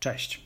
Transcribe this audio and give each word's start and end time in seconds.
Cześć. 0.00 0.44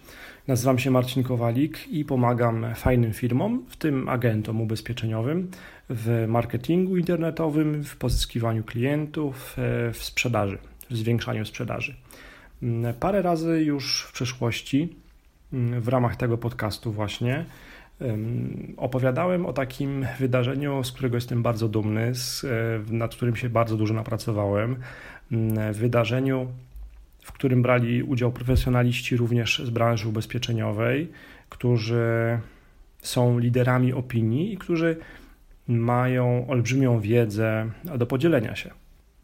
Nazywam 0.49 0.79
się 0.79 0.91
Marcin 0.91 1.23
Kowalik 1.23 1.89
i 1.89 2.05
pomagam 2.05 2.67
fajnym 2.75 3.13
firmom, 3.13 3.65
w 3.69 3.77
tym 3.77 4.09
agentom 4.09 4.61
ubezpieczeniowym, 4.61 5.51
w 5.91 6.25
marketingu 6.29 6.97
internetowym, 6.97 7.85
w 7.85 7.97
pozyskiwaniu 7.97 8.65
klientów, 8.65 9.57
e, 9.59 9.93
w 9.93 10.05
sprzedaży, 10.05 10.59
w 10.91 10.97
zwiększaniu 10.97 11.45
sprzedaży. 11.45 11.95
Mm, 12.63 12.95
parę 12.95 13.23
razy 13.23 13.63
już 13.65 14.03
w 14.03 14.13
przeszłości 14.13 14.97
mm, 15.53 15.81
w 15.81 15.89
ramach 15.89 16.17
tego 16.17 16.39
podcastu 16.39 16.93
właśnie 16.93 17.45
opowiadałem 18.77 19.47
o 19.47 19.53
takim 19.53 20.07
wydarzeniu, 20.19 20.85
z 20.85 20.93
którego 20.93 21.17
jestem 21.17 21.43
bardzo 21.43 21.69
dumny, 21.69 22.13
e, 22.45 22.93
nad 22.93 23.15
którym 23.15 23.37
się 23.37 23.49
bardzo 23.49 23.77
dużo 23.77 23.95
napracowałem. 23.95 24.77
Mm, 25.33 25.73
wydarzeniu 25.73 26.49
którym 27.45 27.63
brali 27.63 28.03
udział 28.03 28.33
profesjonaliści 28.33 29.17
również 29.17 29.63
z 29.65 29.71
branży 29.71 30.09
ubezpieczeniowej, 30.09 31.09
którzy 31.49 32.39
są 33.03 33.39
liderami 33.39 33.93
opinii 33.93 34.53
i 34.53 34.59
którzy 34.59 34.97
mają 35.69 36.47
olbrzymią 36.49 37.01
wiedzę 37.01 37.71
do 37.99 38.07
podzielenia 38.07 38.57
się. 38.57 38.71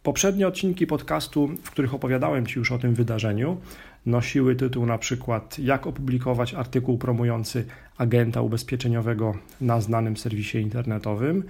Poprzednie 0.02 0.48
odcinki 0.48 0.86
podcastu, 0.86 1.48
w 1.62 1.70
których 1.70 1.94
opowiadałem 1.94 2.46
Ci 2.46 2.58
już 2.58 2.72
o 2.72 2.78
tym 2.78 2.94
wydarzeniu, 2.94 3.60
nosiły 4.06 4.56
tytuł 4.56 4.86
na 4.86 4.98
przykład 4.98 5.58
Jak 5.58 5.86
opublikować 5.86 6.54
artykuł 6.54 6.98
promujący 6.98 7.64
agenta 7.98 8.42
ubezpieczeniowego 8.42 9.34
na 9.60 9.80
znanym 9.80 10.16
serwisie 10.16 10.58
internetowym 10.58 11.44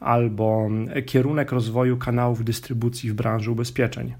albo 0.00 0.68
Kierunek 1.06 1.52
rozwoju 1.52 1.96
kanałów 1.96 2.44
dystrybucji 2.44 3.10
w 3.10 3.14
branży 3.14 3.50
ubezpieczeń. 3.50 4.14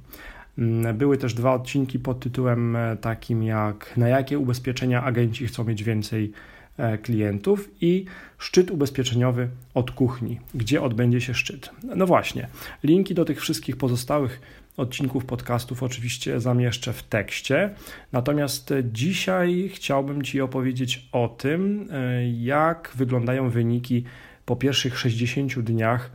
Mm, 0.58 0.96
były 0.96 1.18
też 1.18 1.34
dwa 1.34 1.54
odcinki 1.54 1.98
pod 1.98 2.20
tytułem 2.20 2.76
e, 2.76 2.96
takim 2.96 3.42
jak 3.42 3.96
Na 3.96 4.08
jakie 4.08 4.38
ubezpieczenia 4.38 5.02
agenci 5.02 5.46
chcą 5.46 5.64
mieć 5.64 5.84
więcej 5.84 6.32
e, 6.76 6.98
klientów 6.98 7.70
i 7.80 8.04
szczyt 8.38 8.70
ubezpieczeniowy 8.70 9.48
od 9.74 9.90
kuchni, 9.90 10.40
gdzie 10.54 10.82
odbędzie 10.82 11.20
się 11.20 11.34
szczyt. 11.34 11.70
No 11.96 12.06
właśnie, 12.06 12.48
linki 12.82 13.14
do 13.14 13.24
tych 13.24 13.40
wszystkich 13.40 13.76
pozostałych 13.76 14.40
odcinków 14.76 15.24
podcastów 15.24 15.82
oczywiście 15.82 16.40
zamieszczę 16.40 16.92
w 16.92 17.02
tekście. 17.02 17.70
Natomiast 18.12 18.74
dzisiaj 18.92 19.70
chciałbym 19.74 20.23
Ci 20.23 20.40
opowiedzieć 20.40 21.09
o 21.12 21.29
tym, 21.29 21.88
e, 21.90 22.30
jak 22.30 22.92
wyglądają 22.95 23.51
wyniki 23.51 24.04
po 24.46 24.57
pierwszych 24.57 24.98
60 24.98 25.60
dniach 25.60 26.10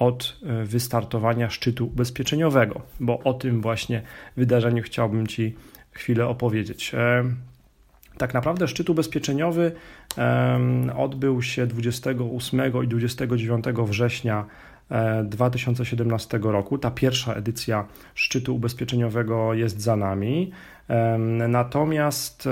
od 0.00 0.38
e, 0.42 0.64
wystartowania 0.64 1.50
szczytu 1.50 1.86
ubezpieczeniowego, 1.86 2.82
bo 3.00 3.18
o 3.18 3.34
tym 3.34 3.60
właśnie 3.60 4.02
wydarzeniu 4.36 4.82
chciałbym 4.82 5.26
Ci 5.26 5.54
chwilę 5.92 6.26
opowiedzieć. 6.26 6.94
E, 6.94 7.24
tak 8.18 8.34
naprawdę 8.34 8.68
szczyt 8.68 8.90
ubezpieczeniowy 8.90 9.72
odbył 10.96 11.42
się 11.42 11.66
28 11.66 12.84
i 12.84 12.88
29 12.88 13.64
września 13.84 14.46
2017 15.24 16.36
e, 16.36 16.40
roku. 16.40 16.78
Ta 16.78 16.90
pierwsza 16.90 17.34
edycja 17.34 17.86
szczytu 18.14 18.56
ubezpieczeniowego 18.56 19.54
jest 19.54 19.80
za 19.80 19.96
nami. 19.96 20.52
Natomiast 21.48 22.48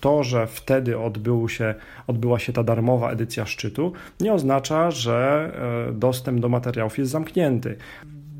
to, 0.00 0.24
że 0.24 0.46
wtedy 0.46 0.98
odbył 0.98 1.48
się, 1.48 1.74
odbyła 2.06 2.38
się 2.38 2.52
ta 2.52 2.62
darmowa 2.62 3.10
edycja 3.10 3.46
szczytu, 3.46 3.92
nie 4.20 4.32
oznacza, 4.32 4.90
że 4.90 5.50
e, 5.88 5.92
dostęp 5.92 6.40
do 6.40 6.48
materiałów 6.48 6.98
jest 6.98 7.10
zamknięty 7.10 7.76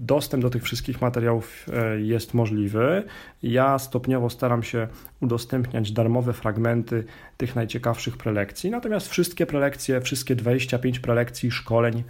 dostęp 0.04 0.42
do 0.42 0.50
tych 0.50 0.62
wszystkich 0.62 1.00
materiałów 1.00 1.66
e, 1.72 2.00
jest 2.00 2.34
możliwy. 2.34 3.02
Ja 3.42 3.78
stopniowo 3.78 4.30
staram 4.30 4.62
się 4.62 4.88
udostępniać 5.20 5.92
darmowe 5.92 6.32
fragmenty 6.32 7.04
tych 7.36 7.56
najciekawszych 7.56 8.16
prelekcji, 8.16 8.70
natomiast 8.70 9.08
wszystkie 9.08 9.46
prelekcje, 9.46 10.00
wszystkie 10.00 10.36
25 10.36 10.98
prelekcji, 10.98 11.50
szkoleń 11.50 12.04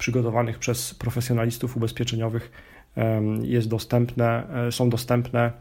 przygotowanych 0.00 0.58
przez 0.58 0.94
profesjonalistów 0.94 1.76
ubezpieczeniowych 1.76 2.50
jest 3.42 3.68
dostępne, 3.68 4.44
e, 4.66 4.72
są 4.72 4.90
dostępne 4.90 5.52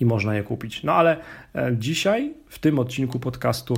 i 0.00 0.04
można 0.04 0.34
je 0.34 0.42
kupić. 0.42 0.82
No 0.82 0.92
ale 0.92 1.16
e, 1.54 1.76
dzisiaj 1.78 2.34
w 2.48 2.58
tym 2.58 2.78
odcinku 2.78 3.20
podcastu 3.20 3.74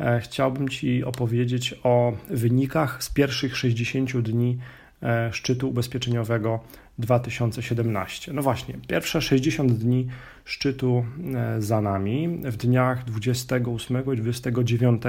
e, 0.00 0.20
chciałbym 0.20 0.68
Ci 0.68 1.04
opowiedzieć 1.04 1.74
o 1.82 2.12
wynikach 2.30 3.04
z 3.04 3.10
pierwszych 3.10 3.56
60 3.56 4.20
dni 4.20 4.58
szczytu 5.30 5.68
ubezpieczeniowego 5.68 6.60
2017. 6.98 8.32
No 8.32 8.42
właśnie, 8.42 8.74
pierwsze 8.88 9.22
60 9.22 9.72
dni 9.72 10.08
szczytu 10.44 11.04
za 11.58 11.80
nami. 11.80 12.28
W 12.44 12.56
dniach 12.56 13.04
28 13.04 14.02
i 14.14 14.16
29 14.16 15.02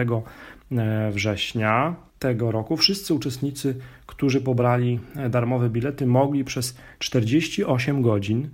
września 1.12 1.96
tego 2.20 2.52
roku 2.52 2.78
wszyscy 2.78 3.14
uczestnicy, 3.14 3.76
którzy 4.06 4.42
pobrali 4.42 5.00
darmowe 5.30 5.70
bilety, 5.70 6.06
mogli 6.06 6.44
przez 6.44 6.78
48 7.00 8.02
godzin 8.02 8.50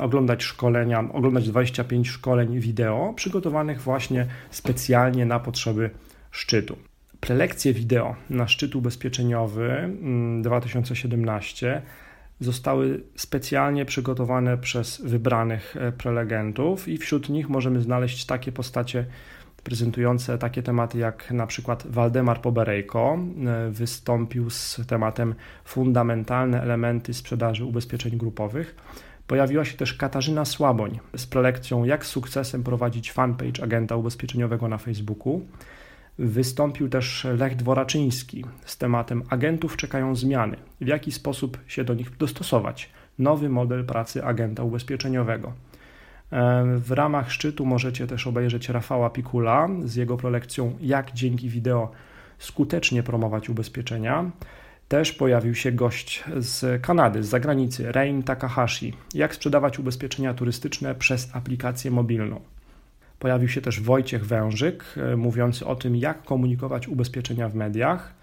oglądać 0.00 0.42
szkolenia, 0.42 1.04
oglądać 1.12 1.48
25 1.48 2.08
szkoleń 2.08 2.60
wideo 2.60 3.12
przygotowanych 3.16 3.80
właśnie 3.80 4.26
specjalnie 4.50 5.26
na 5.26 5.40
potrzeby 5.40 5.90
szczytu. 6.30 6.76
Prelekcje 7.22 7.72
wideo 7.72 8.16
na 8.30 8.48
szczyt 8.48 8.74
ubezpieczeniowy 8.74 9.90
2017 10.42 11.70
mm, 11.70 11.82
zostały 12.40 13.02
specjalnie 13.16 13.84
przygotowane 13.84 14.58
przez 14.58 15.00
wybranych 15.00 15.76
e, 15.76 15.92
prelegentów 15.92 16.88
i 16.88 16.98
wśród 16.98 17.28
nich 17.28 17.48
możemy 17.48 17.80
znaleźć 17.80 18.24
takie 18.26 18.52
postacie 18.52 19.06
prezentujące 19.64 20.38
takie 20.38 20.62
tematy 20.62 20.98
jak 20.98 21.30
na 21.30 21.46
przykład 21.46 21.86
Waldemar 21.86 22.40
Poberejko 22.40 23.18
e, 23.46 23.70
wystąpił 23.70 24.50
z 24.50 24.80
tematem 24.86 25.34
fundamentalne 25.64 26.62
elementy 26.62 27.14
sprzedaży 27.14 27.64
ubezpieczeń 27.64 28.16
grupowych 28.16 28.76
Pojawiła 29.26 29.64
się 29.64 29.76
też 29.76 29.94
Katarzyna 29.94 30.44
Słaboń 30.44 30.98
z 31.16 31.26
prelekcją 31.26 31.84
Jak 31.84 32.06
z 32.06 32.08
sukcesem 32.08 32.62
prowadzić 32.62 33.12
fanpage 33.12 33.62
agenta 33.62 33.96
ubezpieczeniowego 33.96 34.68
na 34.68 34.78
Facebooku. 34.78 35.40
Wystąpił 36.18 36.88
też 36.88 37.26
Lech 37.38 37.56
Dworaczyński 37.56 38.44
z 38.64 38.78
tematem 38.78 39.22
Agentów 39.28 39.76
czekają 39.76 40.16
zmiany. 40.16 40.56
W 40.80 40.86
jaki 40.86 41.12
sposób 41.12 41.58
się 41.66 41.84
do 41.84 41.94
nich 41.94 42.16
dostosować? 42.16 42.90
Nowy 43.18 43.48
model 43.48 43.84
pracy 43.84 44.24
agenta 44.24 44.62
ubezpieczeniowego. 44.62 45.52
W 46.76 46.90
ramach 46.90 47.32
szczytu 47.32 47.66
możecie 47.66 48.06
też 48.06 48.26
obejrzeć 48.26 48.68
Rafała 48.68 49.10
Pikula 49.10 49.68
z 49.84 49.94
jego 49.94 50.16
prelekcją 50.16 50.76
Jak 50.80 51.12
dzięki 51.12 51.48
wideo 51.48 51.90
skutecznie 52.38 53.02
promować 53.02 53.48
ubezpieczenia 53.48 54.30
też 54.88 55.12
pojawił 55.12 55.54
się 55.54 55.72
gość 55.72 56.24
z 56.36 56.82
Kanady, 56.82 57.22
z 57.22 57.28
zagranicy, 57.28 57.92
Rein 57.92 58.22
Takahashi. 58.22 58.94
Jak 59.14 59.34
sprzedawać 59.34 59.78
ubezpieczenia 59.78 60.34
turystyczne 60.34 60.94
przez 60.94 61.36
aplikację 61.36 61.90
mobilną. 61.90 62.40
Pojawił 63.22 63.48
się 63.48 63.60
też 63.60 63.80
Wojciech 63.80 64.26
Wężyk, 64.26 64.84
e, 64.96 65.16
mówiący 65.16 65.66
o 65.66 65.76
tym, 65.76 65.96
jak 65.96 66.22
komunikować 66.22 66.88
ubezpieczenia 66.88 67.48
w 67.48 67.54
mediach. 67.54 68.14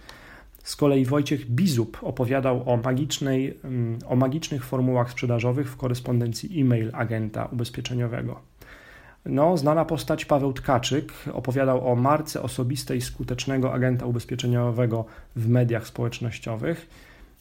Z 0.64 0.76
kolei 0.76 1.06
Wojciech 1.06 1.50
Bizub 1.50 1.98
opowiadał 2.02 2.70
o, 2.70 2.78
magicznej, 2.78 3.58
mm, 3.64 4.00
o 4.08 4.16
magicznych 4.16 4.66
formułach 4.66 5.12
sprzedażowych 5.12 5.70
w 5.70 5.78
korespondencji 5.78 6.62
e-mail 6.62 6.92
agenta 6.94 7.46
ubezpieczeniowego. 7.46 8.40
No, 9.26 9.58
znana 9.58 9.86
postać 9.86 10.26
Paweł 10.26 10.54
Tkaczyk 10.54 11.14
opowiadał 11.34 11.92
o 11.92 11.96
marce 11.96 12.42
osobistej 12.42 13.02
skutecznego 13.02 13.74
agenta 13.74 14.06
ubezpieczeniowego 14.06 15.06
w 15.36 15.50
mediach 15.50 15.88
społecznościowych. 15.88 16.90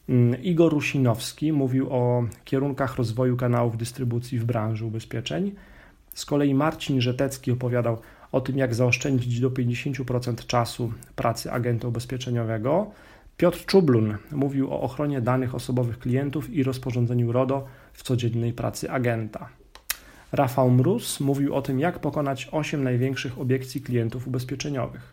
Mm, 0.09 0.43
Igor 0.43 0.73
Rusinowski 0.73 1.53
mówił 1.53 1.89
o 1.91 2.25
kierunkach 2.45 2.97
rozwoju 2.97 3.37
kanałów 3.37 3.77
dystrybucji 3.77 4.39
w 4.39 4.45
branży 4.45 4.85
ubezpieczeń. 4.85 5.55
Z 6.19 6.25
kolei 6.25 6.55
Marcin 6.55 7.01
Żetecki 7.01 7.51
opowiadał 7.53 7.99
o 8.33 8.41
tym, 8.41 8.59
jak 8.59 8.75
zaoszczędzić 8.75 9.41
do 9.41 9.51
50% 9.51 10.47
czasu 10.47 10.93
pracy 11.17 11.53
agenta 11.53 11.89
ubezpieczeniowego. 11.89 12.91
Piotr 13.37 13.65
Czublun 13.65 14.17
mówił 14.33 14.73
o 14.73 14.81
ochronie 14.81 15.21
danych 15.21 15.55
osobowych 15.55 15.99
klientów 15.99 16.51
i 16.51 16.63
rozporządzeniu 16.63 17.33
RODO 17.33 17.67
w 17.93 18.03
codziennej 18.03 18.53
pracy 18.53 18.91
agenta. 18.91 19.49
Rafał 20.33 20.71
Mróz 20.71 21.21
mówił 21.21 21.55
o 21.55 21.63
tym, 21.63 21.81
jak 21.81 21.99
pokonać 21.99 22.49
8 22.53 22.85
największych 22.85 23.39
obiekcji 23.39 23.81
klientów 23.81 24.29
ubezpieczeniowych. 24.29 25.13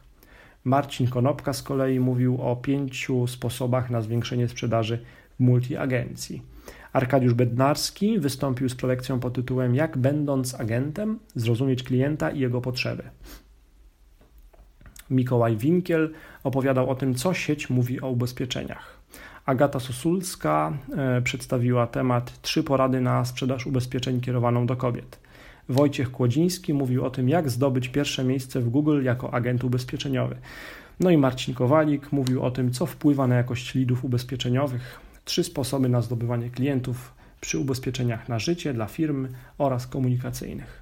Marcin 0.63 1.08
Konopka 1.08 1.54
z 1.54 1.63
kolei 1.63 2.00
mówił 2.00 2.42
o 2.42 2.56
pięciu 2.56 3.28
sposobach 3.28 3.90
na 3.90 4.01
zwiększenie 4.01 4.48
sprzedaży 4.48 5.00
w 5.36 5.44
multiagencji. 5.44 6.55
Arkadiusz 6.95 7.33
Bednarski 7.33 8.19
wystąpił 8.19 8.69
z 8.69 8.75
prelekcją 8.75 9.19
pod 9.19 9.33
tytułem 9.33 9.75
Jak 9.75 9.97
będąc 9.97 10.59
agentem 10.59 11.19
zrozumieć 11.36 11.83
klienta 11.83 12.31
i 12.31 12.39
jego 12.39 12.62
potrzeby. 12.62 13.03
Mikołaj 15.09 15.57
Winkiel 15.57 16.13
opowiadał 16.44 16.89
o 16.89 16.95
tym, 16.95 17.15
co 17.15 17.33
sieć 17.33 17.69
mówi 17.69 18.01
o 18.01 18.09
ubezpieczeniach. 18.09 19.00
Agata 19.45 19.80
Sosulska 19.80 20.77
e, 20.97 21.21
przedstawiła 21.21 21.88
temat 21.88 22.42
Trzy 22.42 22.63
porady 22.63 23.01
na 23.01 23.25
sprzedaż 23.25 23.68
ubezpieczeń 23.68 24.21
kierowaną 24.21 24.65
do 24.65 24.75
kobiet. 24.75 25.19
Wojciech 25.69 26.12
Kłodziński 26.12 26.74
mówił 26.74 27.06
o 27.06 27.09
tym, 27.09 27.30
jak 27.30 27.50
zdobyć 27.50 27.89
pierwsze 27.89 28.24
miejsce 28.24 28.62
w 28.62 28.69
Google 28.69 29.03
jako 29.03 29.33
agent 29.33 29.63
ubezpieczeniowy. 29.63 30.36
No 31.00 31.09
i 31.09 31.18
Marcin 31.18 31.53
Kowalik 31.53 32.12
mówił 32.12 32.44
o 32.44 32.51
tym, 32.51 32.71
co 32.71 32.86
wpływa 32.86 33.27
na 33.27 33.36
jakość 33.36 33.74
lidów 33.74 34.06
ubezpieczeniowych, 34.06 35.00
trzy 35.25 35.44
sposoby 35.44 35.89
na 35.89 36.01
zdobywanie 36.01 36.50
klientów 36.50 37.13
przy 37.42 37.60
ubezpieczeniach 37.60 38.30
na 38.30 38.39
życie 38.39 38.74
dla 38.74 38.86
firm 38.86 39.27
oraz 39.57 39.88
komunikacyjnych. 39.88 40.81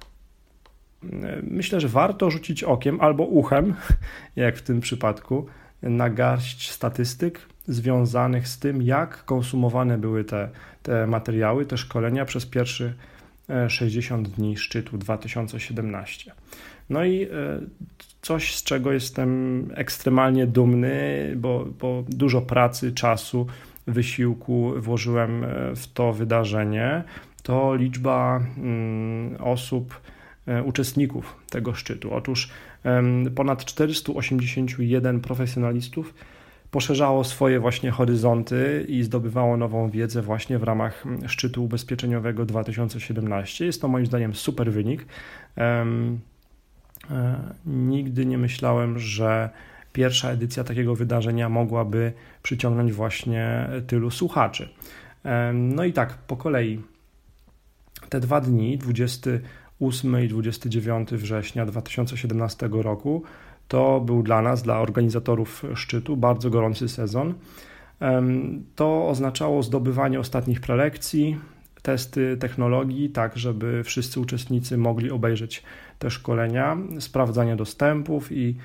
Myślę, 1.42 1.80
że 1.80 1.88
warto 1.88 2.30
rzucić 2.30 2.64
okiem 2.64 3.00
albo 3.00 3.24
uchem, 3.24 3.74
jak 4.36 4.56
w 4.56 4.62
tym 4.62 4.80
przypadku, 4.80 5.46
na 5.82 6.10
garść 6.10 6.70
statystyk 6.70 7.40
związanych 7.66 8.48
z 8.48 8.58
tym, 8.58 8.82
jak 8.82 9.24
konsumowane 9.24 9.98
były 9.98 10.24
te, 10.24 10.48
te 10.82 11.06
materiały, 11.06 11.66
te 11.66 11.76
szkolenia 11.76 12.24
przez 12.24 12.46
pierwszy 12.46 12.94
60 13.68 14.26
e, 14.26 14.30
dni 14.30 14.56
szczytu 14.56 14.98
2017. 14.98 16.32
No 16.90 17.04
i 17.04 17.22
e, 17.22 17.28
coś, 18.22 18.56
z 18.56 18.62
czego 18.62 18.92
jestem 18.92 19.68
ekstremalnie 19.74 20.46
dumny, 20.46 21.32
bo, 21.36 21.66
bo 21.80 22.04
dużo 22.08 22.42
pracy, 22.42 22.92
czasu, 22.92 23.46
wysiłku 23.86 24.72
włożyłem 24.76 25.44
e, 25.44 25.76
w 25.76 25.92
to 25.92 26.12
wydarzenie, 26.12 27.04
to 27.42 27.74
liczba 27.74 28.40
mm, 28.56 29.36
osób, 29.40 30.00
uczestników 30.64 31.36
tego 31.50 31.74
szczytu. 31.74 32.14
Otóż 32.14 32.50
ponad 33.34 33.64
481 33.64 35.20
profesjonalistów 35.20 36.14
poszerzało 36.74 37.24
swoje 37.24 37.60
właśnie 37.60 37.90
horyzonty 37.90 38.86
i 38.88 39.02
zdobywało 39.02 39.56
nową 39.56 39.90
wiedzę 39.90 40.22
właśnie 40.22 40.58
w 40.58 40.62
ramach 40.62 41.04
szczytu 41.26 41.64
ubezpieczeniowego 41.64 42.46
2017. 42.46 43.66
Jest 43.66 43.80
to 43.80 43.88
moim 43.88 44.06
zdaniem 44.06 44.34
super 44.34 44.72
wynik. 44.72 45.06
E, 45.58 45.86
nigdy 47.66 48.26
nie 48.26 48.38
myślałem, 48.38 48.98
że 48.98 49.50
pierwsza 49.94 50.30
edycja 50.30 50.64
takiego 50.64 50.94
wydarzenia 50.94 51.48
mogłaby 51.48 52.12
przyciągnąć 52.42 52.92
właśnie 52.92 53.68
tylu 53.86 54.10
słuchaczy. 54.10 54.68
No 55.54 55.84
i 55.84 55.92
tak, 55.92 56.18
po 56.18 56.36
kolei. 56.36 56.80
Te 58.08 58.20
dwa 58.20 58.40
dni, 58.40 58.78
28 58.78 60.24
i 60.24 60.28
29 60.28 61.10
września 61.10 61.66
2017 61.66 62.68
roku, 62.72 63.22
to 63.68 64.00
był 64.00 64.22
dla 64.22 64.42
nas, 64.42 64.62
dla 64.62 64.80
organizatorów 64.80 65.64
szczytu, 65.74 66.16
bardzo 66.16 66.50
gorący 66.50 66.88
sezon. 66.88 67.34
To 68.74 69.08
oznaczało 69.08 69.62
zdobywanie 69.62 70.20
ostatnich 70.20 70.60
prelekcji, 70.60 71.38
testy 71.82 72.36
technologii, 72.36 73.10
tak 73.10 73.36
żeby 73.36 73.84
wszyscy 73.84 74.20
uczestnicy 74.20 74.78
mogli 74.78 75.10
obejrzeć 75.10 75.62
te 75.98 76.10
szkolenia, 76.10 76.76
sprawdzanie 76.98 77.56
dostępów 77.56 78.32
i 78.32 78.56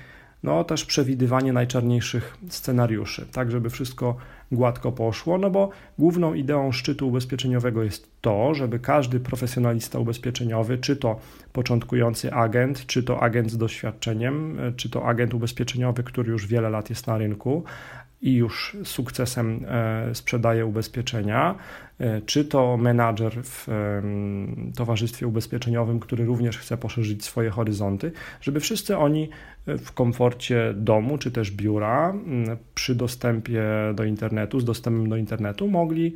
no 0.42 0.64
też 0.64 0.84
przewidywanie 0.84 1.52
najczarniejszych 1.52 2.36
scenariuszy, 2.48 3.26
tak 3.32 3.50
żeby 3.50 3.70
wszystko 3.70 4.16
gładko 4.52 4.92
poszło, 4.92 5.38
no 5.38 5.50
bo 5.50 5.70
główną 5.98 6.34
ideą 6.34 6.72
szczytu 6.72 7.08
ubezpieczeniowego 7.08 7.82
jest 7.82 8.10
to, 8.20 8.54
żeby 8.54 8.78
każdy 8.78 9.20
profesjonalista 9.20 9.98
ubezpieczeniowy, 9.98 10.78
czy 10.78 10.96
to 10.96 11.20
początkujący 11.52 12.32
agent, 12.32 12.86
czy 12.86 13.02
to 13.02 13.22
agent 13.22 13.50
z 13.50 13.58
doświadczeniem, 13.58 14.58
czy 14.76 14.90
to 14.90 15.06
agent 15.06 15.34
ubezpieczeniowy, 15.34 16.02
który 16.02 16.32
już 16.32 16.46
wiele 16.46 16.70
lat 16.70 16.90
jest 16.90 17.06
na 17.06 17.18
rynku, 17.18 17.64
i 18.22 18.34
już 18.34 18.76
sukcesem 18.84 19.64
e, 19.68 20.14
sprzedaje 20.14 20.66
ubezpieczenia, 20.66 21.54
e, 21.98 22.20
czy 22.20 22.44
to 22.44 22.76
menadżer 22.76 23.32
w 23.44 23.68
towarzystwie 24.76 25.26
ubezpieczeniowym, 25.26 26.00
który 26.00 26.24
również 26.24 26.58
chce 26.58 26.76
poszerzyć 26.76 27.24
swoje 27.24 27.50
horyzonty, 27.50 28.12
żeby 28.40 28.60
wszyscy 28.60 28.98
oni 28.98 29.28
w 29.66 29.92
komforcie 29.92 30.74
domu 30.76 31.18
czy 31.18 31.30
też 31.30 31.50
biura 31.50 32.14
przy 32.74 32.94
dostępie 32.94 33.62
do 33.94 34.04
internetu, 34.04 34.60
z 34.60 34.64
dostępem 34.64 35.08
do 35.08 35.16
internetu 35.16 35.68
mogli 35.68 36.14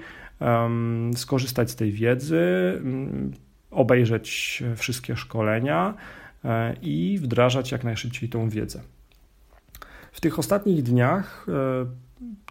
skorzystać 1.15 1.71
z 1.71 1.77
tej 1.77 1.93
wiedzy, 1.93 2.43
obejrzeć 3.75 4.63
wszystkie 4.77 5.17
szkolenia 5.17 5.95
e, 6.45 6.77
i 6.83 7.19
wdrażać 7.23 7.73
jak 7.73 7.85
najszybciej 7.85 8.29
tą 8.29 8.49
wiedzę. 8.49 8.81
W 10.15 10.21
tych 10.21 10.39
ostatnich 10.39 10.83
dniach, 10.83 11.47
e, 11.49 11.87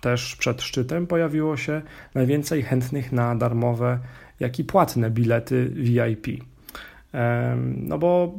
też 0.02 0.36
przed 0.36 0.62
szczytem, 0.62 1.08
pojawiło 1.08 1.58
się 1.58 1.82
najwięcej 2.16 2.64
chętnych 2.64 3.12
na 3.12 3.36
darmowe, 3.36 4.00
jak 4.40 4.60
i 4.60 4.64
płatne 4.64 5.12
bilety 5.12 5.70
VIP. 5.76 6.28
No 7.78 8.00
bo 8.00 8.34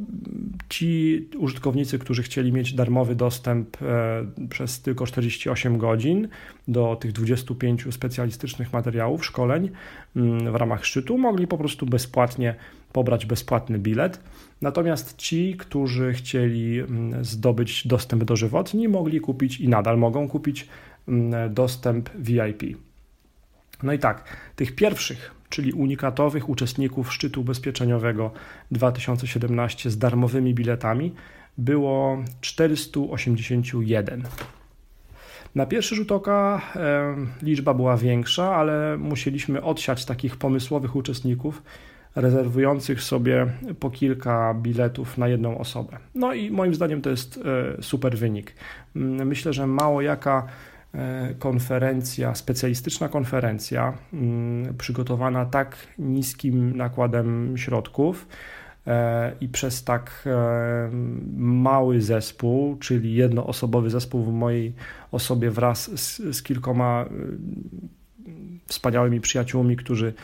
ci 0.69 1.29
użytkownicy, 1.39 1.99
którzy 1.99 2.23
chcieli 2.23 2.53
mieć 2.53 2.75
darmowy 2.75 3.15
dostęp 3.15 3.83
e, 3.83 4.47
przez 4.49 4.83
tylko 4.83 5.07
48 5.07 5.79
godzin 5.79 6.29
do 6.69 6.97
tych 6.97 7.13
25 7.13 7.95
specjalistycznych 7.95 8.73
materiałów, 8.73 9.27
szkoleń 9.27 9.71
mm, 10.17 10.53
w 10.53 10.55
ramach 10.55 10.85
szczytu, 10.85 11.19
mogli 11.19 11.47
po 11.47 11.59
prostu 11.59 11.87
bezpłatnie 11.87 12.55
pobrać 12.95 13.27
bezpłatny 13.27 13.79
bilet. 13.79 14.21
Natomiast 14.61 15.17
ci, 15.17 15.57
którzy 15.59 16.13
chcieli 16.13 16.81
mm, 16.81 17.25
zdobyć 17.25 17.87
dostęp 17.87 18.25
dożywotni, 18.25 18.89
mogli 18.89 19.21
kupić 19.21 19.61
i 19.61 19.69
nadal 19.69 19.99
mogą 19.99 20.29
kupić 20.29 20.69
mm, 21.09 21.55
dostęp 21.55 22.11
VIP. 22.19 22.63
No 23.83 23.93
i 23.93 23.99
tak, 23.99 24.37
tych 24.57 24.75
pierwszych, 24.75 25.35
czyli 25.49 25.73
unikatowych 25.73 26.49
uczestników 26.49 27.13
szczytu 27.13 27.41
ubezpieczeniowego 27.41 28.31
2017 28.71 29.91
z 29.91 29.99
darmowymi 29.99 30.55
biletami 30.55 31.13
było 31.59 32.23
481. 32.41 34.23
Na 35.55 35.67
pierwszy 35.67 35.95
rzut 35.95 36.13
oka 36.13 36.63
liczba 37.43 37.75
była 37.75 37.97
większa, 37.97 38.57
ale 38.57 38.97
musieliśmy 38.99 39.63
odsiać 39.63 40.05
takich 40.05 40.37
pomysłowych 40.37 40.97
uczestników, 40.97 41.63
rezerwujących 42.17 43.03
sobie 43.03 43.47
po 43.81 43.91
kilka 43.91 44.55
biletów 44.55 45.19
na 45.19 45.29
jedną 45.29 45.59
osobę. 45.59 45.97
No 46.15 46.35
i 46.35 46.51
moim 46.51 46.75
zdaniem 46.75 47.03
to 47.03 47.11
jest 47.11 47.41
e, 47.79 47.83
super 47.83 48.19
wynik. 48.19 48.55
Mm, 48.97 49.29
myślę, 49.29 49.53
że 49.53 49.67
mało 49.67 50.03
jaka 50.03 50.47
e, 50.95 51.35
konferencja, 51.39 52.35
specjalistyczna 52.35 53.09
konferencja, 53.09 53.93
mm, 54.13 54.75
przygotowana 54.79 55.45
tak 55.45 55.77
niskim 55.99 56.77
nakładem 56.77 57.59
środków 57.59 58.29
e, 58.87 59.33
i 59.41 59.49
przez 59.49 59.85
tak 59.85 60.29
mały 61.37 62.01
zespół, 62.01 62.77
czyli 62.77 63.15
jednoosobowy 63.15 63.91
zespół 63.91 64.25
w 64.25 64.33
mojej 64.33 64.73
osobie 65.13 65.51
wraz 65.51 66.01
z, 66.01 66.37
z 66.37 66.43
kilkoma 66.43 67.05
wspaniałymi 68.67 69.21
przyjaciółmi, 69.21 69.77
którzy 69.77 70.15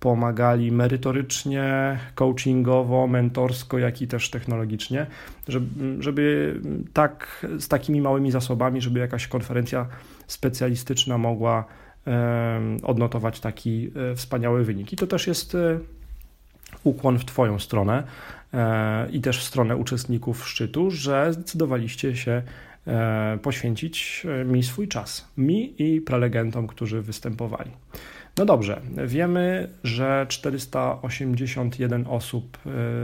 pomagali 0.00 0.72
merytorycznie, 0.72 1.98
coachingowo, 2.14 3.06
mentorsko, 3.06 3.78
jak 3.78 4.02
i 4.02 4.08
też 4.08 4.30
technologicznie, 4.30 5.06
żeby, 5.48 6.02
żeby 6.02 6.54
tak 6.92 7.46
z 7.58 7.68
takimi 7.68 8.00
małymi 8.00 8.30
zasobami, 8.30 8.80
żeby 8.80 9.00
jakaś 9.00 9.26
konferencja 9.26 9.86
specjalistyczna 10.26 11.18
mogła 11.18 11.64
odnotować 12.82 13.40
taki 13.40 13.90
e, 14.10 14.14
wspaniały 14.14 14.64
wynik. 14.64 14.92
I 14.92 14.96
to 14.96 15.06
też 15.06 15.26
jest 15.26 15.54
e, 15.54 15.78
ukłon 16.84 17.18
w 17.18 17.24
Twoją 17.24 17.58
stronę 17.58 18.02
e, 18.54 19.10
i 19.10 19.20
też 19.20 19.38
w 19.38 19.42
stronę 19.42 19.76
uczestników 19.76 20.48
szczytu, 20.48 20.90
że 20.90 21.32
zdecydowaliście 21.32 22.16
się 22.16 22.42
poświęcić 23.42 24.26
mi 24.44 24.62
swój 24.62 24.88
czas, 24.88 25.28
mi 25.36 25.82
i 25.82 26.00
prelegentom, 26.00 26.66
którzy 26.66 27.02
występowali. 27.02 27.70
No 28.36 28.44
dobrze, 28.44 28.80
wiemy, 29.06 29.68
że 29.84 30.26
481 30.28 32.06
osób 32.06 32.58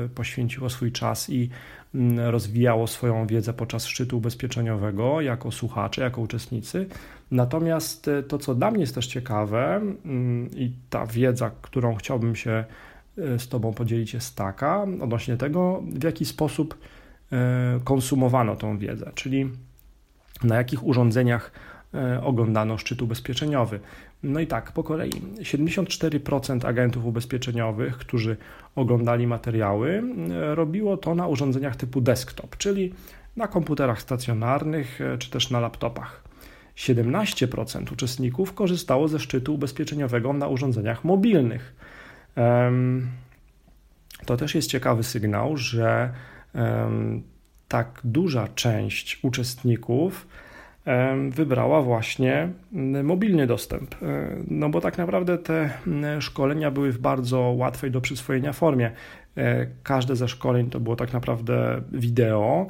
y, 0.07 0.09
poświęciło 0.09 0.71
swój 0.71 0.93
czas 0.93 1.31
i 1.31 1.51
mm, 1.95 2.19
rozwijało 2.19 2.87
swoją 2.87 3.27
wiedzę 3.27 3.53
podczas 3.53 3.87
szczytu 3.87 4.19
ubezpieczeniowego 4.19 5.21
jako 5.21 5.53
słuchacze, 5.53 6.03
jako 6.03 6.21
uczestnicy. 6.21 6.87
Natomiast 7.31 8.09
y, 8.09 8.23
to, 8.23 8.39
co 8.39 8.55
dla 8.55 8.71
mnie 8.71 8.81
jest 8.81 8.95
też 8.95 9.07
ciekawe 9.07 9.77
mm, 9.77 10.51
i 10.51 10.73
ta 10.91 11.07
wiedza, 11.07 11.51
którą 11.63 11.95
chciałbym 11.95 12.37
się 12.37 12.65
y, 13.19 13.39
z 13.39 13.49
Tobą 13.49 13.73
podzielić, 13.73 14.15
jest 14.15 14.37
taka 14.37 14.83
odnośnie 15.01 15.37
tego, 15.37 15.83
w 15.87 16.03
jaki 16.03 16.25
sposób 16.25 16.79
konsumowano 17.85 18.57
tą 18.57 18.79
wiedzę, 18.79 19.13
czyli 19.15 19.51
na 20.45 20.57
jakich 20.57 20.87
urządzeniach 20.87 21.51
oglądano 22.23 22.79
szczyt 22.79 23.03
ubezpieczeniowy. 23.03 23.81
No 24.23 24.41
i 24.41 24.47
tak, 24.47 24.73
po 24.73 24.83
kolei. 24.83 25.11
74% 25.41 26.67
agentów 26.67 27.05
ubezpieczeniowych, 27.05 27.99
którzy 27.99 28.37
oglądali 28.75 29.27
materiały, 29.27 30.03
robiło 30.55 30.97
to 30.97 31.15
na 31.15 31.27
urządzeniach 31.27 31.77
typu 31.77 32.01
desktop, 32.01 32.57
czyli 32.57 32.95
na 33.37 33.49
komputerach 33.49 34.03
stacjonarnych 34.03 35.01
e, 35.01 35.19
czy 35.19 35.31
też 35.31 35.51
na 35.51 35.61
laptopach. 35.61 36.23
17% 36.77 37.93
uczestników 37.93 38.55
korzystało 38.55 39.09
ze 39.09 39.19
szczytu 39.19 39.55
ubezpieczeniowego 39.55 40.33
na 40.33 40.49
urządzeniach 40.49 41.05
mobilnych. 41.05 41.75
to 44.27 44.37
też 44.37 44.55
jest 44.55 44.71
ciekawy 44.71 45.03
sygnał, 45.03 45.57
że 45.57 46.13
tak 47.69 48.01
duża 48.05 48.49
część 48.49 49.19
uczestników 49.23 50.27
wybrała 51.31 51.83
właśnie 51.83 52.49
mobilny 53.05 53.47
dostęp. 53.47 53.95
E, 53.95 53.97
no 54.49 54.69
bo 54.69 54.81
tak 54.81 54.99
naprawdę 54.99 55.39
te 55.39 55.71
szkolenia 56.21 56.71
były 56.71 56.93
w 56.93 56.99
bardzo 56.99 57.41
łatwej 57.41 57.91
do 57.91 58.01
przyswojenia 58.01 58.53
formie. 58.53 58.91
E, 59.37 59.67
każde 59.83 60.17
ze 60.17 60.29
szkoleń 60.29 60.71
to 60.71 60.81
było 60.81 60.97
tak 60.97 61.13
naprawdę 61.13 61.81
wideo 61.93 62.67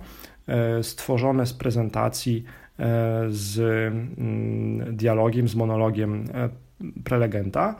e, 0.48 0.82
stworzone 0.82 1.46
z 1.46 1.52
prezentacji, 1.52 2.44
z 3.28 3.92
dialogiem, 4.92 5.48
z 5.48 5.54
monologiem 5.54 6.24
prelegenta, 7.04 7.74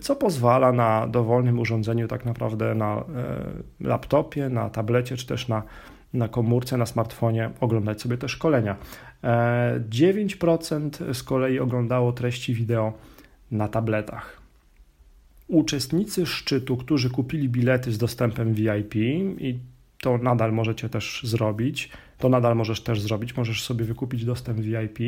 co 0.00 0.16
pozwala 0.16 0.72
na 0.72 1.06
dowolnym 1.06 1.58
urządzeniu, 1.58 2.08
tak 2.08 2.24
naprawdę 2.24 2.74
na 2.74 3.04
laptopie, 3.80 4.48
na 4.48 4.70
tablecie 4.70 5.16
czy 5.16 5.26
też 5.26 5.48
na 5.48 5.62
na 6.16 6.28
komórce, 6.28 6.76
na 6.76 6.86
smartfonie 6.86 7.50
oglądać 7.60 8.00
sobie 8.02 8.18
te 8.18 8.28
szkolenia. 8.28 8.76
9% 9.22 11.10
e, 11.10 11.14
z 11.14 11.22
kolei 11.22 11.58
oglądało 11.58 12.12
treści 12.12 12.54
wideo 12.54 12.92
na 13.50 13.68
tabletach. 13.68 14.40
Uczestnicy 15.48 16.26
szczytu, 16.26 16.76
którzy 16.76 17.10
kupili 17.10 17.48
bilety 17.48 17.92
z 17.92 17.98
dostępem 17.98 18.54
VIP 18.54 18.94
i 18.94 19.58
to 20.00 20.18
nadal 20.18 20.52
możecie 20.52 20.88
też 20.88 21.20
zrobić, 21.24 21.90
to 22.18 22.28
nadal 22.28 22.56
możesz 22.56 22.80
też 22.80 23.00
zrobić, 23.00 23.36
możesz 23.36 23.64
sobie 23.64 23.84
wykupić 23.84 24.24
dostęp 24.24 24.60
VIP, 24.60 24.98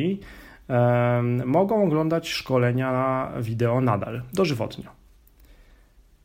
mogą 1.47 1.85
oglądać 1.85 2.29
szkolenia 2.29 3.33
wideo 3.41 3.81
nadal, 3.81 4.23
dożywotnio. 4.33 4.98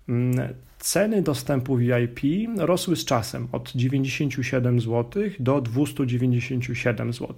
Mm, 0.10 0.54
ceny 0.80 1.22
dostępu 1.22 1.78
VIP 1.78 2.20
rosły 2.58 2.96
z 2.96 3.06
czasem 3.06 3.48
od 3.52 3.72
97 3.76 4.82
zł 4.82 5.24
do 5.40 5.62
297 5.62 7.14
zł. 7.14 7.36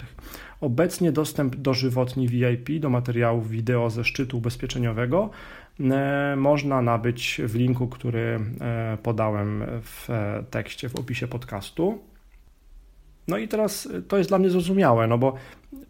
Obecnie 0.61 1.11
dostęp 1.11 1.55
dożywotni 1.55 2.27
VIP 2.27 2.69
do 2.79 2.89
materiałów 2.89 3.49
wideo 3.49 3.89
ze 3.89 4.03
szczytu 4.03 4.37
ubezpieczeniowego 4.37 5.29
e, 5.79 6.35
można 6.37 6.81
nabyć 6.81 7.41
w 7.43 7.55
linku, 7.55 7.87
który 7.87 8.39
e, 8.61 8.97
podałem 9.03 9.63
w 9.81 10.09
e, 10.09 10.43
tekście 10.49 10.89
w 10.89 10.95
opisie 10.95 11.27
podcastu. 11.27 11.99
No 13.27 13.37
i 13.37 13.47
teraz 13.47 13.89
to 14.07 14.17
jest 14.17 14.29
dla 14.29 14.39
mnie 14.39 14.49
zrozumiałe, 14.49 15.07
no 15.07 15.17
bo 15.17 15.33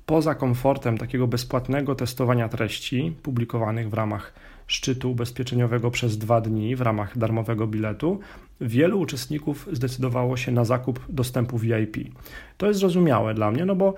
poza 0.05 0.36
komfortem 0.36 0.98
takiego 0.98 1.27
bezpłatnego 1.27 1.96
testowania 1.96 2.50
treści 2.50 3.15
publikowanych 3.24 3.89
w 3.89 3.94
ramach 3.94 4.34
szczytu 4.68 5.12
ubezpieczeniowego 5.12 5.92
przez 5.92 6.18
dwa 6.18 6.42
dni 6.42 6.76
w 6.76 6.82
ramach 6.82 7.18
darmowego 7.18 7.68
biletu, 7.68 8.20
wielu 8.62 9.00
uczestników 9.00 9.70
zdecydowało 9.72 10.38
się 10.38 10.52
na 10.52 10.66
zakup 10.66 11.00
dostępu 11.10 11.58
VIP. 11.58 11.98
To 12.58 12.68
jest 12.68 12.80
zrozumiałe 12.80 13.34
dla 13.34 13.52
mnie, 13.52 13.66
no 13.66 13.76
bo 13.76 13.94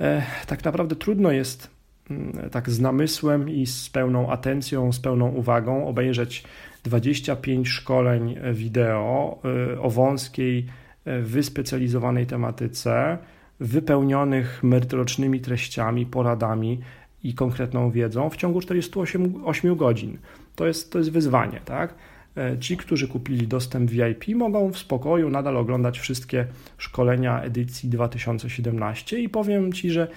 e, 0.00 0.22
tak 0.46 0.64
naprawdę 0.64 0.96
trudno 0.96 1.30
jest 1.30 1.70
mm, 2.10 2.50
tak 2.50 2.70
z 2.70 2.80
namysłem 2.80 3.50
i 3.50 3.66
z 3.66 3.90
pełną 3.90 4.30
atencją, 4.30 4.92
z 4.92 5.00
pełną 5.00 5.28
uwagą 5.28 5.88
obejrzeć 5.88 6.44
25 6.84 7.68
szkoleń 7.68 8.36
wideo 8.52 9.38
e, 9.74 9.80
o 9.80 9.90
wąskiej, 9.90 10.66
e, 11.04 11.20
wyspecjalizowanej 11.20 12.26
tematyce, 12.26 13.18
wypełnionych 13.60 14.62
merytorycznymi 14.62 15.40
treściami, 15.40 16.06
poradami, 16.06 16.80
i 17.24 17.34
konkretną 17.34 17.90
wiedzą 17.90 18.30
w 18.30 18.36
ciągu 18.36 18.60
48 18.60 19.46
8 19.46 19.76
godzin. 19.76 20.18
To 20.56 20.66
jest, 20.66 20.92
to 20.92 20.98
jest 20.98 21.10
wyzwanie, 21.10 21.60
tak? 21.64 21.94
E, 22.36 22.58
ci, 22.58 22.76
którzy 22.76 23.08
kupili 23.08 23.48
dostęp 23.48 23.90
VIP, 23.90 24.24
mogą 24.34 24.72
w 24.72 24.78
spokoju 24.78 25.30
nadal 25.30 25.56
oglądać 25.56 25.98
wszystkie 25.98 26.46
szkolenia 26.78 27.42
edycji 27.42 27.88
2017 27.88 29.20
i 29.20 29.28
powiem 29.28 29.72
Ci, 29.72 29.90
że 29.90 30.08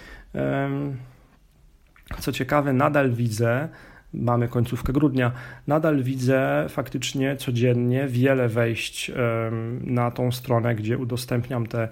co 2.20 2.31
ciekawe, 2.31 2.74
nadal 2.74 3.12
widzę, 3.12 3.70
mamy 4.13 4.48
końcówkę 4.48 4.93
grudnia, 4.93 5.31
nadal 5.67 6.03
widzę 6.03 6.65
faktycznie 6.70 7.36
codziennie 7.36 8.08
wiele 8.08 8.50
wejść 8.50 9.12
na 9.81 10.12
tą 10.12 10.31
stronę, 10.31 10.75
gdzie 10.75 10.98
udostępniam 10.98 11.67
te 11.67 11.89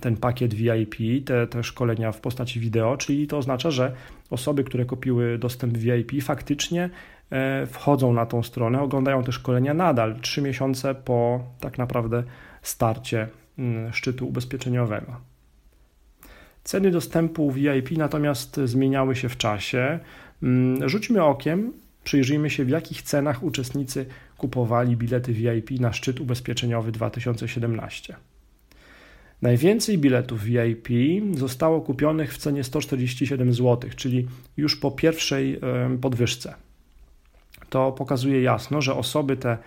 ten 0.00 0.16
pakiet 0.16 0.54
VIP, 0.54 0.94
te, 1.24 1.46
te 1.46 1.64
szkolenia 1.64 2.12
w 2.12 2.20
postaci 2.20 2.60
wideo, 2.60 2.96
czyli 2.96 3.26
to 3.26 3.38
oznacza, 3.38 3.70
że 3.70 3.92
osoby, 4.30 4.64
które 4.64 4.84
kupiły 4.84 5.38
dostęp 5.38 5.76
VIP, 5.76 6.22
faktycznie 6.22 6.90
e, 7.30 7.66
wchodzą 7.66 8.12
na 8.12 8.26
tą 8.26 8.42
stronę, 8.42 8.80
oglądają 8.82 9.22
te 9.22 9.32
szkolenia 9.32 9.74
nadal, 9.74 10.20
trzy 10.20 10.42
miesiące 10.42 10.94
po 10.94 11.44
tak 11.60 11.78
naprawdę 11.78 12.22
starcie 12.62 13.28
mm, 13.58 13.92
szczytu 13.92 14.28
ubezpieczeniowego. 14.28 15.16
Ceny 16.64 16.90
dostępu 16.90 17.50
VIP 17.52 17.90
natomiast 17.90 18.60
zmieniały 18.64 19.16
się 19.16 19.28
w 19.28 19.36
czasie. 19.36 19.98
Mm, 20.42 20.88
rzućmy 20.88 21.24
okiem, 21.24 21.72
przyjrzyjmy 22.04 22.50
się, 22.50 22.64
w 22.64 22.68
jakich 22.68 23.02
cenach 23.02 23.42
uczestnicy 23.42 24.06
kupowali 24.38 24.96
bilety 24.96 25.32
VIP 25.32 25.70
na 25.70 25.92
szczyt 25.92 26.20
ubezpieczeniowy 26.20 26.92
2017. 26.92 28.16
Najwięcej 29.42 29.98
biletów 29.98 30.44
VIP 30.44 30.88
zostało 31.34 31.80
kupionych 31.80 32.34
w 32.34 32.38
cenie 32.38 32.64
147 32.64 33.52
zł, 33.52 33.90
czyli 33.96 34.26
już 34.56 34.76
po 34.76 34.90
pierwszej 34.90 35.60
podwyżce. 36.00 36.54
To 37.70 37.92
pokazuje 37.92 38.42
jasno, 38.42 38.82
że 38.82 38.94
osoby 38.94 39.36
te 39.36 39.58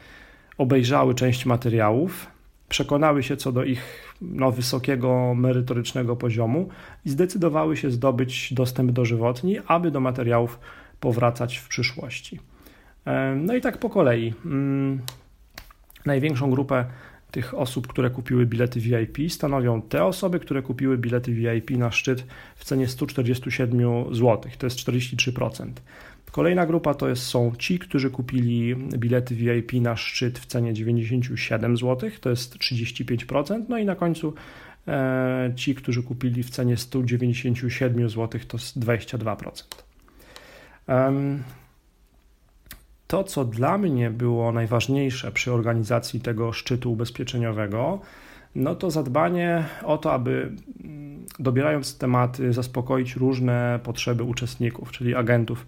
obejrzały 0.58 1.16
część 1.16 1.46
materiałów, 1.46 2.28
przekonały 2.70 3.24
się 3.24 3.38
co 3.38 3.52
do 3.52 3.64
ich 3.64 4.14
no, 4.22 4.52
wysokiego 4.52 5.34
merytorycznego 5.36 6.16
poziomu 6.16 6.70
i 7.06 7.10
zdecydowały 7.10 7.78
się 7.78 7.92
zdobyć 7.92 8.54
dostęp 8.54 8.92
dożywotni, 8.92 9.58
aby 9.68 9.92
do 9.92 10.00
materiałów 10.00 10.60
powracać 11.00 11.58
w 11.58 11.68
przyszłości. 11.68 12.40
No 13.36 13.56
i 13.56 13.62
tak 13.62 13.78
po 13.78 13.90
kolei. 13.90 14.34
Mm, 14.46 15.02
największą 16.06 16.52
grupę 16.52 16.86
tych 17.34 17.54
osób, 17.54 17.88
które 17.88 18.10
kupiły 18.10 18.46
bilety 18.46 18.80
VIP, 18.80 19.18
stanowią 19.30 19.82
te 19.82 20.06
osoby, 20.06 20.40
które 20.40 20.62
kupiły 20.62 20.98
bilety 20.98 21.34
VIP 21.34 21.70
na 21.72 21.92
szczyt 21.92 22.26
w 22.56 22.66
cenie 22.66 22.88
147 22.88 23.80
zł, 24.16 24.52
to 24.58 24.66
jest 24.66 24.78
43%. 24.78 25.72
Kolejna 26.32 26.66
grupa 26.66 26.94
to 26.94 27.10
jest, 27.10 27.24
są 27.24 27.52
ci, 27.60 27.80
którzy 27.80 28.10
kupili 28.10 28.76
bilety 28.76 29.36
VIP 29.36 29.74
na 29.74 29.96
szczyt 29.96 30.40
w 30.40 30.46
cenie 30.46 30.74
97 30.74 31.78
zł, 31.78 32.10
to 32.22 32.30
jest 32.30 32.58
35%, 32.58 33.64
no 33.70 33.78
i 33.78 33.86
na 33.86 33.96
końcu 33.96 34.34
e, 34.88 35.54
ci, 35.56 35.76
którzy 35.76 36.04
kupili 36.04 36.44
w 36.44 36.50
cenie 36.50 36.78
197 36.78 38.10
zł, 38.10 38.40
to 38.48 38.58
jest 38.58 38.80
22%. 38.80 39.64
Um, 40.88 41.44
to, 43.14 43.24
co 43.24 43.46
dla 43.46 43.78
mnie 43.78 44.10
było 44.10 44.52
najważniejsze 44.52 45.32
przy 45.32 45.54
organizacji 45.54 46.22
tego 46.22 46.54
szczytu 46.54 46.92
ubezpieczeniowego, 46.92 48.00
no 48.56 48.76
to 48.76 48.92
zadbanie 48.92 49.66
o 49.84 49.98
to, 49.98 50.14
aby 50.14 50.52
mm, 50.84 51.26
dobierając 51.40 51.98
tematy, 51.98 52.54
zaspokoić 52.54 53.16
różne 53.16 53.80
potrzeby 53.84 54.24
uczestników, 54.24 54.92
czyli 54.92 55.16
agentów 55.16 55.66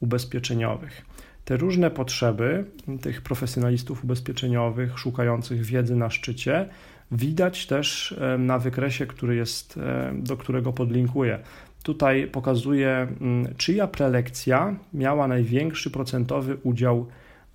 ubezpieczeniowych. 0.00 1.06
Te 1.44 1.56
różne 1.56 1.90
potrzeby 1.90 2.64
tych 3.02 3.22
profesjonalistów 3.22 4.04
ubezpieczeniowych 4.04 4.98
szukających 4.98 5.64
wiedzy 5.64 5.96
na 5.96 6.10
szczycie 6.10 6.68
widać 7.10 7.66
też 7.66 8.16
na 8.38 8.58
wykresie, 8.58 9.06
który 9.06 9.36
jest, 9.36 9.80
do 10.12 10.36
którego 10.36 10.72
podlinkuję 10.72 11.38
tutaj 11.86 12.26
pokazuje, 12.26 12.88
mm, 13.20 13.54
czyja 13.56 13.86
prelekcja 13.86 14.74
miała 14.94 15.28
największy 15.28 15.90
procentowy 15.90 16.56
udział 16.62 17.06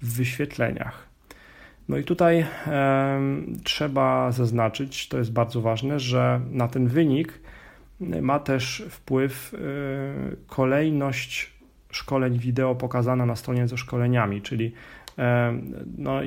w 0.01 0.17
wyświetleniach. 0.17 1.07
No 1.89 1.97
i 1.97 2.03
tutaj 2.03 2.45
e, 2.67 3.19
trzeba 3.63 4.31
zaznaczyć, 4.31 5.07
to 5.07 5.17
jest 5.17 5.31
bardzo 5.31 5.61
ważne, 5.61 5.99
że 5.99 6.41
na 6.51 6.67
ten 6.67 6.87
wynik 6.87 7.39
ma 7.99 8.39
też 8.39 8.83
wpływ 8.89 9.53
e, 9.53 9.57
kolejność 10.47 11.51
szkoleń 11.89 12.39
wideo 12.39 12.75
pokazana 12.75 13.25
na 13.25 13.35
stronie 13.35 13.67
ze 13.67 13.77
szkoleniami, 13.77 14.41
czyli 14.41 14.71
e, 15.17 15.53
no, 15.97 16.19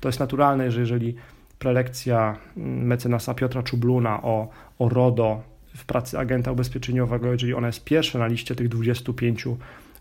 to 0.00 0.08
jest 0.08 0.20
naturalne, 0.20 0.70
że 0.70 0.80
jeżeli 0.80 1.14
prelekcja 1.58 2.36
mecenasa 2.56 3.34
Piotra 3.34 3.62
Czubluna 3.62 4.22
o, 4.22 4.48
o 4.78 4.88
RODO 4.88 5.53
w 5.76 5.84
pracy 5.84 6.18
agenta 6.18 6.52
ubezpieczeniowego, 6.52 7.32
jeżeli 7.32 7.54
ona 7.54 7.66
jest 7.66 7.84
pierwsza 7.84 8.18
na 8.18 8.26
liście 8.26 8.54
tych 8.54 8.68
25 8.68 9.44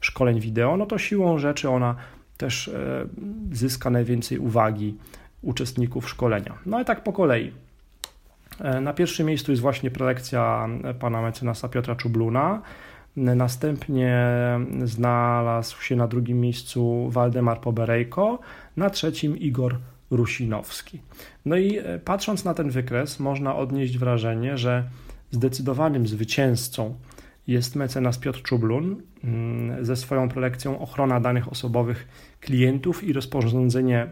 szkoleń 0.01 0.39
wideo, 0.39 0.77
no 0.77 0.85
to 0.85 0.97
siłą 0.97 1.37
rzeczy 1.37 1.69
ona 1.69 1.95
też 2.37 2.67
e, 2.67 3.05
zyska 3.51 3.89
najwięcej 3.89 4.39
uwagi 4.39 4.97
uczestników 5.41 6.09
szkolenia. 6.09 6.53
No 6.65 6.81
i 6.81 6.85
tak 6.85 7.03
po 7.03 7.13
kolei. 7.13 7.51
E, 8.59 8.81
na 8.81 8.93
pierwszym 8.93 9.27
miejscu 9.27 9.51
jest 9.51 9.61
właśnie 9.61 9.91
prelekcja 9.91 10.69
pana 10.99 11.21
mecenasa 11.21 11.69
Piotra 11.69 11.95
Czubluna. 11.95 12.61
Następnie 13.15 14.27
znalazł 14.83 15.81
się 15.81 15.95
na 15.95 16.07
drugim 16.07 16.41
miejscu 16.41 17.09
Waldemar 17.09 17.59
Poberejko, 17.59 18.39
na 18.77 18.89
trzecim 18.89 19.37
Igor 19.37 19.77
Rusinowski. 20.11 21.01
No 21.45 21.55
i 21.57 21.77
e, 21.77 21.99
patrząc 21.99 22.45
na 22.45 22.53
ten 22.53 22.69
wykres, 22.69 23.19
można 23.19 23.55
odnieść 23.55 23.97
wrażenie, 23.97 24.57
że 24.57 24.83
zdecydowanym 25.33 26.07
zwycięzcą 26.07 26.95
jest 27.47 27.75
mecenas 27.75 28.17
Piotr 28.17 28.41
Czublun 28.41 29.01
mm, 29.23 29.85
ze 29.85 29.95
swoją 29.95 30.29
prelekcją 30.29 30.79
Ochrona 30.79 31.19
danych 31.19 31.51
osobowych 31.51 32.07
klientów 32.39 33.03
i 33.03 33.13
rozporządzenie, 33.13 34.07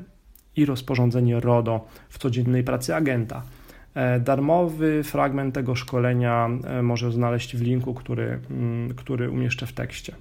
i 0.56 0.66
rozporządzenie 0.66 1.40
RODO 1.40 1.88
w 2.10 2.18
codziennej 2.18 2.64
pracy 2.64 2.96
agenta. 2.96 3.44
E, 3.96 4.20
darmowy 4.20 5.04
fragment 5.04 5.56
tego 5.56 5.76
szkolenia 5.76 6.50
e, 6.64 6.82
może 6.82 7.12
znaleźć 7.12 7.56
w 7.56 7.62
linku, 7.62 7.94
który, 7.94 8.40
mm, 8.50 8.94
który 8.94 9.30
umieszczę 9.32 9.68
w 9.68 9.74
tekście. 9.74 10.16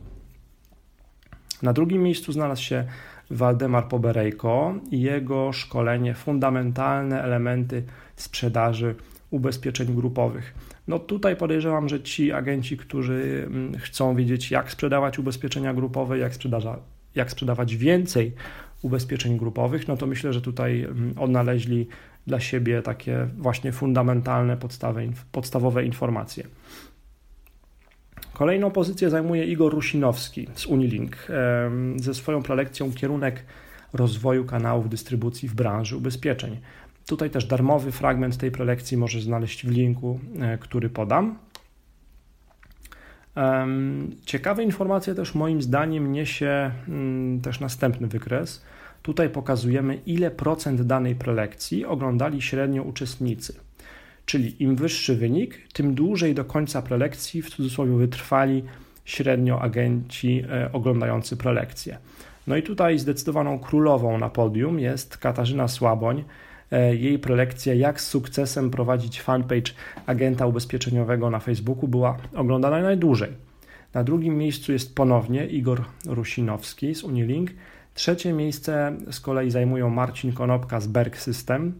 Na 1.63 1.73
drugim 1.73 2.03
miejscu 2.03 2.33
znalazł 2.33 2.63
się 2.63 2.85
Waldemar 3.31 3.89
Poberejko 3.89 4.75
i 4.91 5.01
jego 5.01 5.53
szkolenie 5.53 6.15
Fundamentalne 6.15 7.23
elementy 7.23 7.83
sprzedaży 8.17 8.95
ubezpieczeń 9.31 9.95
grupowych. 9.95 10.55
No 10.89 10.99
tutaj 10.99 11.37
podejrzewam, 11.37 11.89
że 11.89 12.01
ci 12.01 12.33
agenci, 12.33 12.77
którzy 12.77 13.45
mm, 13.47 13.79
chcą 13.79 14.17
wiedzieć, 14.17 14.51
jak 14.51 14.71
sprzedawać 14.71 15.19
ubezpieczenia 15.19 15.75
grupowe, 15.75 16.19
jak, 16.19 16.33
jak 17.15 17.31
sprzedawać 17.31 17.77
więcej 17.77 18.33
ubezpieczeń 18.83 19.39
grupowych, 19.39 19.89
no 19.89 19.97
to 19.97 20.07
myślę, 20.07 20.33
że 20.33 20.41
tutaj 20.41 20.83
mm, 20.83 21.15
odnaleźli 21.19 21.89
dla 22.27 22.41
siebie 22.41 22.83
takie 22.83 23.29
właśnie 23.39 23.73
fundamentalne, 23.73 24.57
podstawowe 25.33 25.85
informacje. 25.85 26.45
Kolejną 28.33 28.71
pozycję 28.71 29.11
zajmuje 29.11 29.45
Igor 29.45 29.75
Rusinowski 29.75 30.47
z 30.55 30.67
Unilink 30.67 31.17
ze 31.97 32.15
swoją 32.15 32.43
prelekcją 32.43 32.93
Kierunek 32.93 33.45
rozwoju 33.93 34.45
kanałów 34.45 34.89
dystrybucji 34.89 35.49
w 35.49 35.55
branży 35.55 35.97
ubezpieczeń. 35.97 36.61
Tutaj 37.11 37.31
też 37.31 37.45
darmowy 37.45 37.93
fragment 37.93 38.37
tej 38.37 38.51
prelekcji 38.51 38.97
możesz 38.97 39.23
znaleźć 39.23 39.67
w 39.67 39.71
linku, 39.71 40.21
e, 40.41 40.59
który 40.59 40.91
podam. 40.91 41.39
Ciekawe 44.25 44.65
informacje 44.65 45.15
też 45.15 45.35
moim 45.35 45.63
zdaniem 45.63 46.13
niesie 46.13 46.71
mm, 46.89 47.41
też 47.41 47.61
następny 47.61 48.07
wykres. 48.07 48.63
Tutaj 49.03 49.31
pokazujemy, 49.31 50.01
ile 50.07 50.31
procent 50.31 50.83
danej 50.83 51.15
prelekcji 51.15 51.85
oglądali 51.85 52.43
średnio 52.43 52.83
uczestnicy. 52.83 53.55
Czyli 54.27 54.63
im 54.63 54.77
wyższy 54.77 55.17
wynik, 55.17 55.59
tym 55.73 55.95
dłużej 55.95 56.35
do 56.35 56.45
końca 56.45 56.83
prelekcji, 56.83 57.43
w 57.43 57.51
cudzysłowie 57.51 57.93
wytrwali 57.93 58.63
średnio 59.05 59.63
agenci 59.63 60.45
e, 60.51 60.73
oglądający 60.73 61.37
prelekcję. 61.37 61.99
No 62.47 62.57
i 62.57 62.63
tutaj 62.63 62.99
zdecydowaną 62.99 63.59
królową 63.59 64.19
na 64.19 64.29
podium 64.31 64.81
jest 64.81 65.17
Katarzyna 65.17 65.69
Słaboń. 65.69 66.25
E, 66.73 66.97
jej 66.97 67.19
prelekcja 67.19 67.75
Jak 67.75 68.01
z 68.01 68.07
sukcesem 68.07 68.71
prowadzić 68.71 69.23
fanpage 69.23 69.73
agenta 70.07 70.47
ubezpieczeniowego 70.47 71.31
na 71.31 71.39
Facebooku 71.39 71.89
była 71.89 72.17
oglądana 72.35 72.83
najdłużej. 72.83 73.33
Na 73.95 74.05
drugim 74.05 74.39
miejscu 74.39 74.73
jest 74.73 74.95
ponownie 74.95 75.47
Igor 75.47 75.85
Rusinowski 76.07 76.95
z 76.95 77.05
Unilink. 77.05 77.51
Trzecie 77.95 78.33
miejsce 78.33 78.97
z 79.11 79.21
kolei 79.21 79.51
zajmują 79.51 79.91
Marcin 79.91 80.33
Konopka 80.33 80.81
z 80.81 80.87
Berg 80.87 81.17
System 81.17 81.73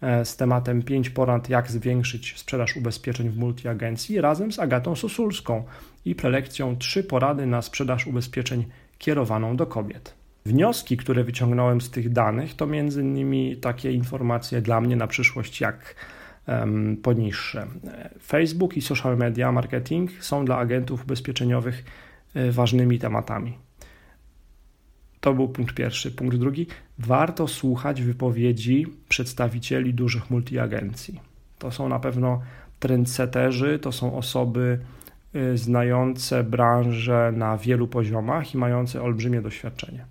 e, 0.00 0.24
z 0.24 0.36
tematem 0.36 0.82
5 0.82 1.10
porad, 1.10 1.48
jak 1.48 1.70
zwiększyć 1.70 2.34
sprzedaż 2.36 2.76
ubezpieczeń 2.76 3.30
w 3.30 3.36
multiagencji 3.36 4.20
razem 4.20 4.52
z 4.52 4.58
Agatą 4.58 4.96
Sosulską 4.96 5.64
i 6.04 6.14
prelekcją 6.14 6.76
3 6.76 7.04
porady 7.04 7.46
na 7.46 7.62
sprzedaż 7.62 8.06
ubezpieczeń 8.06 8.64
kierowaną 8.98 9.56
do 9.56 9.66
kobiet. 9.66 10.23
Wnioski, 10.46 10.96
które 10.96 11.24
wyciągnąłem 11.24 11.80
z 11.80 11.90
tych 11.90 12.12
danych, 12.12 12.54
to 12.54 12.66
między 12.66 13.00
innymi 13.00 13.56
takie 13.56 13.92
informacje 13.92 14.62
dla 14.62 14.80
mnie 14.80 14.96
na 14.96 15.06
przyszłość, 15.06 15.60
jak 15.60 15.94
poniższe. 17.02 17.66
Facebook 18.22 18.76
i 18.76 18.82
social 18.82 19.16
media 19.16 19.52
marketing 19.52 20.10
są 20.20 20.44
dla 20.44 20.58
agentów 20.58 21.04
ubezpieczeniowych 21.04 21.84
e, 22.34 22.52
ważnymi 22.52 22.98
tematami. 22.98 23.58
To 25.20 25.34
był 25.34 25.48
punkt 25.48 25.74
pierwszy. 25.74 26.12
Punkt 26.12 26.36
drugi, 26.36 26.66
warto 26.98 27.48
słuchać 27.48 28.02
wypowiedzi 28.02 28.86
przedstawicieli 29.08 29.94
dużych 29.94 30.30
multiagencji. 30.30 31.20
To 31.58 31.70
są 31.70 31.88
na 31.88 31.98
pewno 31.98 32.42
trendseterzy, 32.80 33.78
to 33.78 33.92
są 33.92 34.16
osoby 34.16 34.78
y, 35.36 35.58
znające 35.58 36.44
branżę 36.44 37.32
na 37.36 37.58
wielu 37.58 37.88
poziomach 37.88 38.54
i 38.54 38.58
mające 38.58 39.02
olbrzymie 39.02 39.42
doświadczenie. 39.42 40.04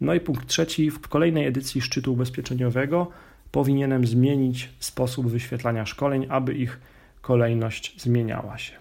No 0.00 0.14
i 0.14 0.20
punkt 0.20 0.46
trzeci, 0.46 0.90
w 0.90 1.08
kolejnej 1.08 1.46
edycji 1.46 1.80
szczytu 1.80 2.12
ubezpieczeniowego 2.12 3.10
powinienem 3.50 4.06
zmienić 4.06 4.70
sposób 4.78 5.28
wyświetlania 5.28 5.86
szkoleń, 5.86 6.26
aby 6.28 6.54
ich 6.54 6.80
kolejność 7.20 8.02
zmieniała 8.02 8.58
się. 8.58 8.72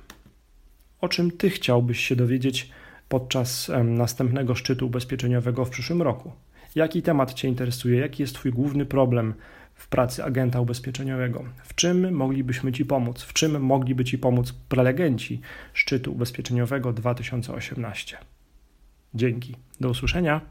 O 1.02 1.10
czym 1.10 1.32
Ty 1.32 1.50
chciałbyś 1.50 2.00
się 2.00 2.16
dowiedzieć 2.16 2.70
podczas 3.10 3.72
następnego 3.84 4.56
szczytu 4.56 4.86
ubezpieczeniowego 4.86 5.66
w 5.66 5.70
przyszłym 5.70 6.02
roku. 6.02 6.32
Jaki 6.76 7.02
temat 7.02 7.34
Cię 7.34 7.48
interesuje? 7.48 8.00
Jaki 8.00 8.24
jest 8.24 8.36
Twój 8.36 8.52
główny 8.52 8.86
problem 8.86 9.34
w 9.74 9.88
pracy 9.88 10.24
agenta 10.24 10.60
ubezpieczeniowego? 10.60 11.44
W 11.64 11.76
czym 11.76 12.16
moglibyśmy 12.16 12.72
Ci 12.72 12.86
pomóc? 12.86 13.22
W 13.22 13.34
czym 13.34 13.64
mogliby 13.64 14.06
Ci 14.06 14.18
pomóc 14.18 14.54
prelegenci 14.70 15.42
szczytu 15.74 16.12
ubezpieczeniowego 16.12 16.94
2018? 16.94 18.18
Dzięki. 19.14 19.56
Do 19.80 19.90
usłyszenia. 19.90 20.42